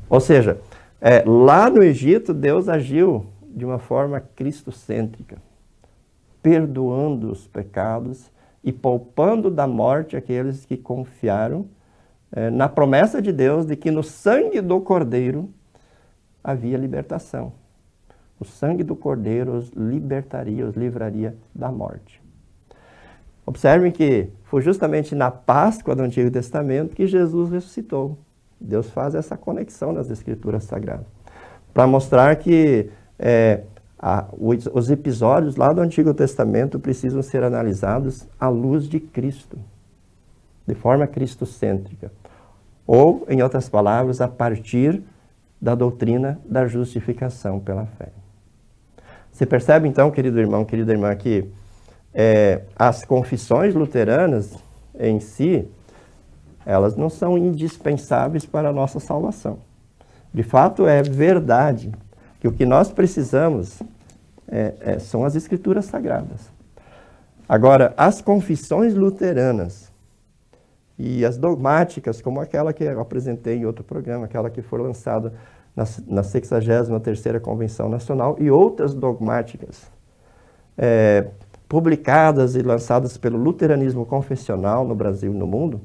Ou 0.09 0.21
seja, 0.21 0.57
é, 1.01 1.21
lá 1.25 1.69
no 1.69 1.83
Egito, 1.83 2.33
Deus 2.33 2.69
agiu 2.69 3.25
de 3.45 3.65
uma 3.65 3.79
forma 3.79 4.21
cristocêntrica, 4.21 5.35
perdoando 6.41 7.29
os 7.29 7.45
pecados 7.45 8.31
e 8.63 8.71
poupando 8.71 9.51
da 9.51 9.67
morte 9.67 10.15
aqueles 10.15 10.63
que 10.63 10.77
confiaram 10.77 11.65
é, 12.31 12.49
na 12.49 12.69
promessa 12.69 13.21
de 13.21 13.33
Deus 13.33 13.65
de 13.65 13.75
que 13.75 13.91
no 13.91 14.01
sangue 14.01 14.61
do 14.61 14.79
Cordeiro 14.79 15.49
havia 16.41 16.77
libertação. 16.77 17.51
O 18.39 18.45
sangue 18.45 18.81
do 18.81 18.95
Cordeiro 18.95 19.51
os 19.57 19.71
libertaria, 19.71 20.65
os 20.65 20.73
livraria 20.73 21.35
da 21.53 21.69
morte. 21.69 22.23
Observem 23.45 23.91
que 23.91 24.29
foi 24.45 24.61
justamente 24.61 25.13
na 25.13 25.29
Páscoa 25.29 25.95
do 25.95 26.03
Antigo 26.03 26.31
Testamento 26.31 26.95
que 26.95 27.07
Jesus 27.07 27.51
ressuscitou. 27.51 28.17
Deus 28.59 28.89
faz 28.89 29.13
essa 29.15 29.35
conexão 29.35 29.91
nas 29.91 30.09
Escrituras 30.09 30.63
Sagradas 30.63 31.07
para 31.73 31.87
mostrar 31.87 32.35
que 32.35 32.89
é, 33.17 33.61
a, 33.99 34.25
os, 34.37 34.67
os 34.71 34.91
episódios 34.91 35.55
lá 35.55 35.73
do 35.73 35.81
Antigo 35.81 36.13
Testamento 36.13 36.79
precisam 36.79 37.21
ser 37.21 37.43
analisados 37.43 38.27
à 38.39 38.47
luz 38.47 38.87
de 38.87 38.99
Cristo, 38.99 39.57
de 40.67 40.75
forma 40.75 41.07
cristocêntrica. 41.07 42.11
Ou, 42.85 43.25
em 43.29 43.41
outras 43.41 43.69
palavras, 43.69 44.21
a 44.21 44.27
partir 44.27 45.01
da 45.59 45.73
doutrina 45.73 46.39
da 46.45 46.67
justificação 46.67 47.59
pela 47.59 47.85
fé. 47.85 48.09
Você 49.31 49.45
percebe 49.45 49.87
então, 49.87 50.11
querido 50.11 50.39
irmão, 50.39 50.65
querida 50.65 50.91
irmã, 50.91 51.15
que 51.15 51.49
é, 52.13 52.61
as 52.75 53.03
confissões 53.03 53.73
luteranas 53.73 54.53
em 54.99 55.19
si, 55.19 55.67
elas 56.65 56.95
não 56.95 57.09
são 57.09 57.37
indispensáveis 57.37 58.45
para 58.45 58.69
a 58.69 58.73
nossa 58.73 58.99
salvação. 58.99 59.57
De 60.33 60.43
fato, 60.43 60.87
é 60.87 61.01
verdade 61.01 61.91
que 62.39 62.47
o 62.47 62.51
que 62.51 62.65
nós 62.65 62.91
precisamos 62.91 63.81
é, 64.47 64.73
é, 64.79 64.99
são 64.99 65.25
as 65.25 65.35
escrituras 65.35 65.85
sagradas. 65.85 66.51
Agora, 67.47 67.93
as 67.97 68.21
confissões 68.21 68.93
luteranas 68.93 69.91
e 70.97 71.25
as 71.25 71.37
dogmáticas, 71.37 72.21
como 72.21 72.39
aquela 72.39 72.71
que 72.71 72.83
eu 72.83 72.99
apresentei 72.99 73.57
em 73.57 73.65
outro 73.65 73.83
programa, 73.83 74.25
aquela 74.25 74.49
que 74.49 74.61
foi 74.61 74.81
lançada 74.81 75.33
na, 75.75 75.83
na 76.07 76.21
63ª 76.21 77.39
Convenção 77.39 77.89
Nacional, 77.89 78.37
e 78.39 78.49
outras 78.49 78.93
dogmáticas 78.93 79.91
é, 80.77 81.27
publicadas 81.73 82.53
e 82.53 82.61
lançadas 82.61 83.17
pelo 83.17 83.35
luteranismo 83.35 84.05
confessional 84.05 84.87
no 84.87 84.93
Brasil 84.93 85.33
e 85.33 85.35
no 85.35 85.47
mundo, 85.47 85.81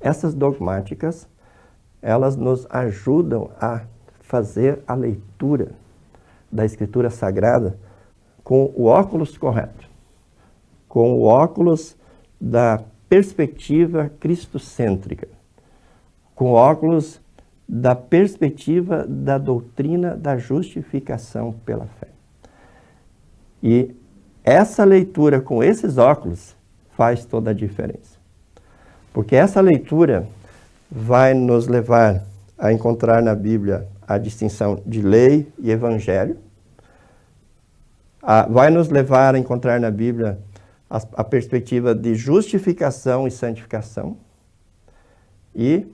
essas 0.00 0.34
dogmáticas, 0.34 1.28
elas 2.02 2.34
nos 2.34 2.66
ajudam 2.68 3.48
a 3.60 3.82
fazer 4.22 4.82
a 4.84 4.94
leitura 4.94 5.70
da 6.50 6.64
Escritura 6.64 7.10
Sagrada 7.10 7.78
com 8.42 8.72
o 8.74 8.86
óculos 8.86 9.38
correto, 9.38 9.88
com 10.88 11.12
o 11.12 11.22
óculos 11.26 11.96
da 12.40 12.82
perspectiva 13.08 14.10
cristocêntrica, 14.18 15.28
com 16.34 16.50
o 16.50 16.54
óculos 16.54 17.20
da 17.68 17.94
perspectiva 17.94 19.06
da 19.08 19.38
doutrina 19.38 20.16
da 20.16 20.36
justificação 20.36 21.52
pela 21.64 21.86
fé. 21.86 22.08
E 23.62 23.94
essa 24.44 24.84
leitura 24.84 25.40
com 25.40 25.62
esses 25.62 25.98
óculos 25.98 26.56
faz 26.96 27.24
toda 27.24 27.50
a 27.50 27.54
diferença. 27.54 28.18
Porque 29.12 29.36
essa 29.36 29.60
leitura 29.60 30.26
vai 30.90 31.34
nos 31.34 31.66
levar 31.66 32.24
a 32.58 32.72
encontrar 32.72 33.22
na 33.22 33.34
Bíblia 33.34 33.86
a 34.06 34.18
distinção 34.18 34.82
de 34.86 35.00
lei 35.00 35.50
e 35.58 35.70
evangelho, 35.70 36.36
vai 38.50 38.70
nos 38.70 38.88
levar 38.88 39.34
a 39.34 39.38
encontrar 39.38 39.80
na 39.80 39.90
Bíblia 39.90 40.38
a, 40.88 41.00
a 41.16 41.24
perspectiva 41.24 41.94
de 41.94 42.14
justificação 42.14 43.26
e 43.26 43.30
santificação, 43.30 44.16
e 45.54 45.86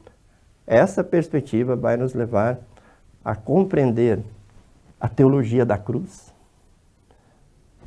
essa 0.66 1.02
perspectiva 1.02 1.74
vai 1.74 1.96
nos 1.96 2.14
levar 2.14 2.58
a 3.24 3.34
compreender 3.34 4.20
a 5.00 5.08
teologia 5.08 5.64
da 5.64 5.78
cruz, 5.78 6.27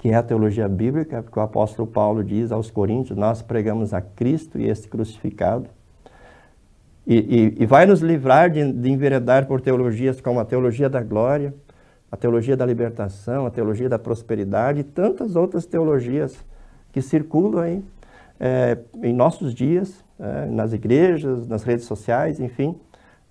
que 0.01 0.10
é 0.10 0.15
a 0.15 0.24
teologia 0.24 0.67
bíblica, 0.67 1.22
que 1.22 1.38
o 1.38 1.41
apóstolo 1.43 1.88
Paulo 1.88 2.24
diz 2.24 2.51
aos 2.51 2.72
Coríntios: 2.72 3.15
nós 3.15 3.43
pregamos 3.43 3.93
a 3.93 4.01
Cristo 4.01 4.60
e 4.60 4.67
este 4.67 4.88
crucificado. 4.88 5.70
E, 7.05 7.17
e, 7.60 7.63
e 7.63 7.65
vai 7.67 7.86
nos 7.86 8.01
livrar 8.01 8.50
de, 8.50 8.72
de 8.74 8.89
enveredar 8.89 9.46
por 9.46 9.62
teologias 9.62 10.20
como 10.20 10.39
a 10.39 10.46
teologia 10.46 10.89
da 10.89 11.03
glória, 11.03 11.53
a 12.12 12.17
teologia 12.17 12.58
da 12.58 12.65
libertação, 12.65 13.46
a 13.46 13.51
teologia 13.51 13.88
da 13.88 14.00
prosperidade 14.00 14.79
e 14.79 14.84
tantas 14.84 15.36
outras 15.36 15.67
teologias 15.67 16.36
que 16.91 17.01
circulam 17.01 17.62
aí, 17.62 17.84
é, 18.39 18.79
em 19.03 19.13
nossos 19.13 19.53
dias, 19.53 20.03
é, 20.20 20.48
nas 20.48 20.74
igrejas, 20.74 21.48
nas 21.48 21.62
redes 21.62 21.86
sociais, 21.86 22.39
enfim, 22.39 22.75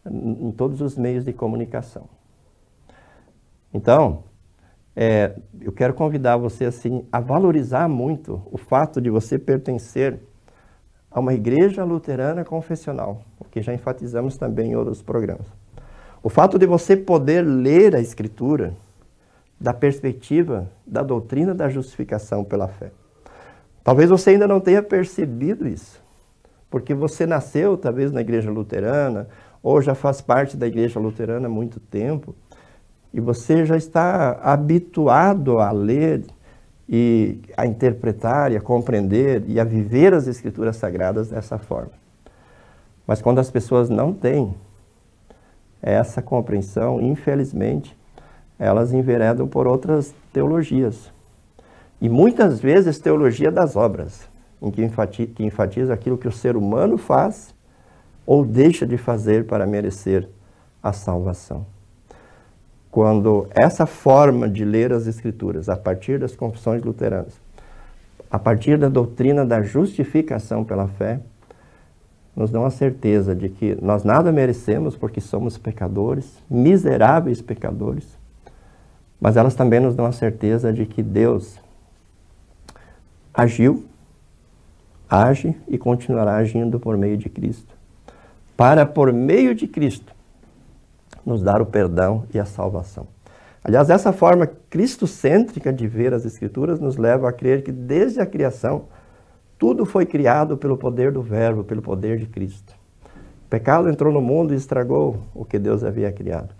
em 0.08 0.52
todos 0.52 0.80
os 0.80 0.96
meios 0.96 1.24
de 1.24 1.32
comunicação. 1.32 2.04
Então, 3.74 4.29
é, 5.02 5.34
eu 5.62 5.72
quero 5.72 5.94
convidar 5.94 6.36
você 6.36 6.66
assim 6.66 7.06
a 7.10 7.20
valorizar 7.20 7.88
muito 7.88 8.42
o 8.52 8.58
fato 8.58 9.00
de 9.00 9.08
você 9.08 9.38
pertencer 9.38 10.20
a 11.10 11.18
uma 11.18 11.32
igreja 11.32 11.82
luterana 11.84 12.44
confessional, 12.44 13.22
o 13.38 13.44
que 13.46 13.62
já 13.62 13.72
enfatizamos 13.72 14.36
também 14.36 14.72
em 14.72 14.76
outros 14.76 15.00
programas. 15.00 15.46
O 16.22 16.28
fato 16.28 16.58
de 16.58 16.66
você 16.66 16.98
poder 16.98 17.40
ler 17.40 17.96
a 17.96 18.00
Escritura 18.00 18.74
da 19.58 19.72
perspectiva 19.72 20.70
da 20.86 21.02
doutrina 21.02 21.54
da 21.54 21.66
justificação 21.70 22.44
pela 22.44 22.68
fé. 22.68 22.92
Talvez 23.82 24.10
você 24.10 24.30
ainda 24.30 24.46
não 24.46 24.60
tenha 24.60 24.82
percebido 24.82 25.66
isso, 25.66 25.98
porque 26.68 26.92
você 26.92 27.24
nasceu 27.24 27.74
talvez 27.78 28.12
na 28.12 28.20
igreja 28.20 28.50
luterana 28.50 29.28
ou 29.62 29.80
já 29.80 29.94
faz 29.94 30.20
parte 30.20 30.58
da 30.58 30.66
igreja 30.66 31.00
luterana 31.00 31.46
há 31.46 31.50
muito 31.50 31.80
tempo 31.80 32.34
e 33.12 33.20
você 33.20 33.66
já 33.66 33.76
está 33.76 34.38
habituado 34.42 35.58
a 35.58 35.70
ler 35.72 36.24
e 36.88 37.40
a 37.56 37.66
interpretar 37.66 38.52
e 38.52 38.56
a 38.56 38.60
compreender 38.60 39.44
e 39.46 39.58
a 39.58 39.64
viver 39.64 40.14
as 40.14 40.26
escrituras 40.26 40.76
sagradas 40.76 41.28
dessa 41.28 41.58
forma. 41.58 41.92
Mas 43.06 43.20
quando 43.20 43.40
as 43.40 43.50
pessoas 43.50 43.88
não 43.88 44.12
têm 44.12 44.54
essa 45.82 46.22
compreensão, 46.22 47.00
infelizmente, 47.00 47.96
elas 48.58 48.92
enveredam 48.92 49.48
por 49.48 49.66
outras 49.66 50.14
teologias. 50.32 51.12
E 52.00 52.08
muitas 52.08 52.60
vezes 52.60 52.98
teologia 52.98 53.50
das 53.50 53.74
obras, 53.76 54.28
em 54.60 54.70
que 54.70 54.82
enfatiza, 54.82 55.32
que 55.34 55.44
enfatiza 55.44 55.94
aquilo 55.94 56.18
que 56.18 56.28
o 56.28 56.32
ser 56.32 56.56
humano 56.56 56.98
faz 56.98 57.54
ou 58.26 58.44
deixa 58.44 58.86
de 58.86 58.96
fazer 58.96 59.46
para 59.46 59.66
merecer 59.66 60.28
a 60.82 60.92
salvação 60.92 61.66
quando 62.90 63.46
essa 63.54 63.86
forma 63.86 64.48
de 64.48 64.64
ler 64.64 64.92
as 64.92 65.06
Escrituras, 65.06 65.68
a 65.68 65.76
partir 65.76 66.18
das 66.18 66.34
confissões 66.34 66.82
luteranas, 66.82 67.40
a 68.30 68.38
partir 68.38 68.78
da 68.78 68.88
doutrina 68.88 69.44
da 69.44 69.62
justificação 69.62 70.64
pela 70.64 70.88
fé, 70.88 71.20
nos 72.34 72.50
dão 72.50 72.64
a 72.64 72.70
certeza 72.70 73.34
de 73.34 73.48
que 73.48 73.76
nós 73.82 74.02
nada 74.02 74.32
merecemos 74.32 74.96
porque 74.96 75.20
somos 75.20 75.58
pecadores, 75.58 76.38
miseráveis 76.48 77.40
pecadores, 77.40 78.06
mas 79.20 79.36
elas 79.36 79.54
também 79.54 79.80
nos 79.80 79.94
dão 79.94 80.06
a 80.06 80.12
certeza 80.12 80.72
de 80.72 80.86
que 80.86 81.02
Deus 81.02 81.58
agiu, 83.34 83.84
age 85.08 85.54
e 85.68 85.76
continuará 85.76 86.36
agindo 86.36 86.80
por 86.80 86.96
meio 86.96 87.16
de 87.16 87.28
Cristo, 87.28 87.74
para 88.56 88.86
por 88.86 89.12
meio 89.12 89.54
de 89.54 89.66
Cristo 89.66 90.12
nos 91.30 91.42
dar 91.42 91.62
o 91.62 91.66
perdão 91.66 92.24
e 92.34 92.38
a 92.38 92.44
salvação. 92.44 93.06
Aliás, 93.62 93.88
essa 93.88 94.12
forma 94.12 94.50
cristocêntrica 94.68 95.72
de 95.72 95.86
ver 95.86 96.12
as 96.12 96.24
Escrituras 96.24 96.80
nos 96.80 96.96
leva 96.96 97.28
a 97.28 97.32
crer 97.32 97.62
que 97.62 97.70
desde 97.70 98.20
a 98.20 98.26
criação 98.26 98.84
tudo 99.58 99.84
foi 99.84 100.06
criado 100.06 100.56
pelo 100.56 100.76
poder 100.76 101.12
do 101.12 101.22
Verbo, 101.22 101.62
pelo 101.62 101.82
poder 101.82 102.18
de 102.18 102.26
Cristo. 102.26 102.74
O 103.46 103.50
pecado 103.50 103.88
entrou 103.88 104.12
no 104.12 104.20
mundo 104.20 104.54
e 104.54 104.56
estragou 104.56 105.18
o 105.34 105.44
que 105.44 105.58
Deus 105.58 105.84
havia 105.84 106.10
criado. 106.10 106.54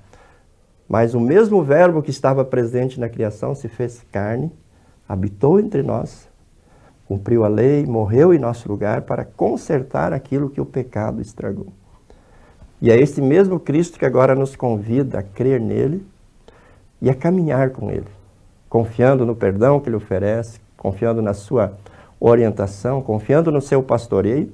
Mas 0.88 1.14
o 1.14 1.20
mesmo 1.20 1.62
Verbo 1.62 2.02
que 2.02 2.10
estava 2.10 2.44
presente 2.44 3.00
na 3.00 3.08
criação 3.08 3.54
se 3.54 3.68
fez 3.68 4.04
carne, 4.12 4.52
habitou 5.08 5.58
entre 5.58 5.82
nós, 5.82 6.28
cumpriu 7.06 7.44
a 7.44 7.48
lei, 7.48 7.86
morreu 7.86 8.34
em 8.34 8.38
nosso 8.38 8.68
lugar 8.68 9.02
para 9.02 9.24
consertar 9.24 10.12
aquilo 10.12 10.50
que 10.50 10.60
o 10.60 10.66
pecado 10.66 11.20
estragou. 11.20 11.72
E 12.80 12.90
é 12.90 12.98
esse 12.98 13.20
mesmo 13.20 13.60
Cristo 13.60 13.98
que 13.98 14.06
agora 14.06 14.34
nos 14.34 14.56
convida 14.56 15.18
a 15.18 15.22
crer 15.22 15.60
nele 15.60 16.06
e 17.00 17.10
a 17.10 17.14
caminhar 17.14 17.70
com 17.70 17.90
ele, 17.90 18.06
confiando 18.68 19.26
no 19.26 19.36
perdão 19.36 19.80
que 19.80 19.88
ele 19.88 19.96
oferece, 19.96 20.60
confiando 20.76 21.20
na 21.20 21.34
sua 21.34 21.76
orientação, 22.18 23.02
confiando 23.02 23.50
no 23.50 23.60
seu 23.60 23.82
pastoreio 23.82 24.52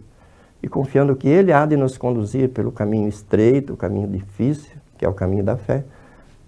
e 0.63 0.69
confiando 0.69 1.15
que 1.15 1.29
ele 1.29 1.53
há 1.53 1.65
de 1.67 1.77
nos 1.77 1.97
conduzir 1.97 2.49
pelo 2.49 2.73
caminho 2.73 3.09
estreito, 3.09 3.75
o 3.75 3.77
caminho 3.77 4.09
difícil, 4.09 4.77
que 4.99 5.05
é 5.05 5.09
o 5.09 5.15
caminho 5.15 5.45
da 5.45 5.57
fé, 5.57 5.85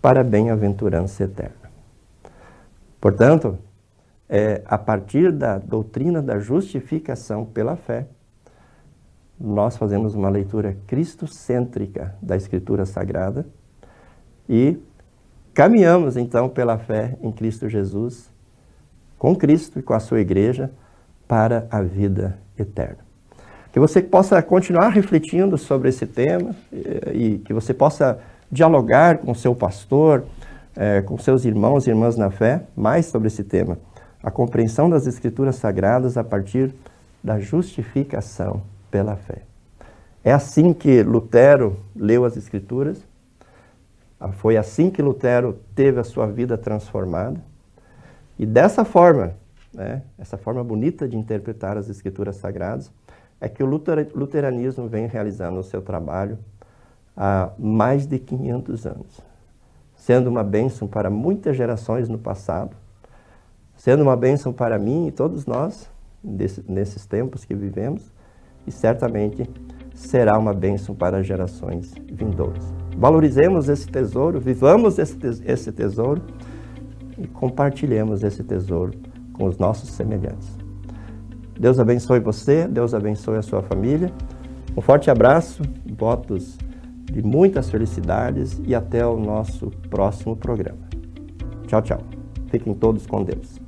para 0.03 0.21
a 0.21 0.25
bem-aventurança 0.25 1.25
eterna. 1.25 1.69
Portanto, 3.01 3.59
é 4.29 4.63
a 4.67 4.77
partir 4.77 5.33
da 5.33 5.59
doutrina 5.59 6.21
da 6.21 6.39
justificação 6.39 7.45
pela 7.45 7.77
fé, 7.77 8.07
nós 9.41 9.77
fazemos 9.77 10.15
uma 10.15 10.29
leitura 10.29 10.77
cristocêntrica 10.87 12.15
da 12.21 12.37
Escritura 12.37 12.85
Sagrada 12.85 13.47
e 14.49 14.77
caminhamos 15.55 16.17
então 16.17 16.49
pela 16.49 16.79
fé 16.79 17.17
em 17.23 17.31
Cristo 17.31 17.69
Jesus, 17.69 18.31
com 19.17 19.37
Cristo 19.37 19.79
e 19.79 19.83
com 19.83 19.95
a 19.95 20.01
sua 20.01 20.21
igreja, 20.21 20.71
para 21.27 21.67
a 21.71 21.83
vida 21.83 22.39
eterna. 22.59 22.99
Que 23.73 23.79
você 23.79 24.01
possa 24.01 24.43
continuar 24.43 24.89
refletindo 24.89 25.59
sobre 25.59 25.91
esse 25.91 26.07
tema 26.07 26.57
e 27.13 27.39
que 27.39 27.53
você 27.53 27.75
possa 27.75 28.19
dialogar 28.51 29.19
com 29.19 29.35
seu 29.35 29.55
pastor, 29.55 30.25
é, 30.75 31.03
com 31.03 31.19
seus 31.19 31.45
irmãos 31.45 31.87
e 31.87 31.91
irmãs 31.91 32.17
na 32.17 32.31
fé, 32.31 32.63
mais 32.75 33.07
sobre 33.07 33.29
esse 33.29 33.45
tema. 33.45 33.79
A 34.23 34.31
compreensão 34.31 34.89
das 34.89 35.07
Escrituras 35.07 35.57
Sagradas 35.57 36.17
a 36.17 36.25
partir 36.25 36.75
da 37.23 37.39
justificação 37.39 38.63
pela 38.91 39.17
fé. 39.17 39.43
É 40.25 40.33
assim 40.33 40.73
que 40.73 41.03
Lutero 41.03 41.79
leu 41.95 42.25
as 42.25 42.37
Escrituras, 42.37 43.07
foi 44.33 44.57
assim 44.57 44.91
que 44.91 45.01
Lutero 45.01 45.59
teve 45.75 46.01
a 46.01 46.05
sua 46.05 46.27
vida 46.27 46.59
transformada. 46.59 47.41
E 48.39 48.45
dessa 48.45 48.85
forma, 48.85 49.35
né, 49.73 50.03
essa 50.19 50.37
forma 50.37 50.63
bonita 50.63 51.09
de 51.09 51.17
interpretar 51.17 51.77
as 51.77 51.89
Escrituras 51.89 52.37
Sagradas, 52.37 52.91
é 53.41 53.49
que 53.49 53.63
o 53.63 53.67
luteranismo 53.67 54.89
vem 54.89 55.07
realizando 55.07 55.61
o 55.61 55.63
seu 55.63 55.81
trabalho 55.81 56.39
há 57.17 57.51
mais 57.57 58.07
de 58.07 58.19
500 58.19 58.87
anos, 58.87 59.21
sendo 59.97 60.29
uma 60.29 60.43
bênção 60.43 60.89
para 60.89 61.09
muitas 61.09 61.57
gerações 61.57 62.09
no 62.09 62.19
passado, 62.19 62.77
sendo 63.77 64.03
uma 64.03 64.17
bênção 64.17 64.53
para 64.53 64.79
mim 64.79 65.07
e 65.07 65.13
todos 65.13 65.47
nós, 65.47 65.89
nesses 66.23 67.07
tempos 67.07 67.45
que 67.45 67.55
vivemos, 67.55 68.11
e 68.69 68.73
certamente 68.73 69.49
será 69.95 70.39
uma 70.39 70.55
bênção 70.55 70.95
para 70.95 71.23
gerações 71.23 71.93
vindouras. 72.11 72.73
Valorizemos 72.97 73.69
esse 73.69 73.89
tesouro, 73.89 74.41
vivamos 74.41 74.99
esse 74.99 75.73
tesouro 75.73 76.23
e 77.17 77.27
compartilhemos 77.27 78.23
esse 78.23 78.45
tesouro 78.45 78.93
com 79.33 79.47
os 79.47 79.59
nossos 79.59 79.91
semelhantes. 79.91 80.57
Deus 81.59 81.81
abençoe 81.81 82.21
você, 82.21 82.69
Deus 82.69 82.95
abençoe 82.95 83.39
a 83.39 83.43
sua 83.43 83.63
família. 83.63 84.13
Um 84.77 84.81
forte 84.81 85.11
abraço, 85.11 85.63
votos 85.99 86.57
de 87.05 87.23
muitas 87.23 87.69
felicidades 87.69 88.61
e 88.65 88.75
até 88.75 89.05
o 89.05 89.19
nosso 89.19 89.71
próximo 89.91 90.37
programa. 90.37 90.89
Tchau, 91.67 91.83
tchau. 91.83 92.01
Fiquem 92.49 92.75
todos 92.75 93.07
com 93.07 93.25
Deus. 93.25 93.68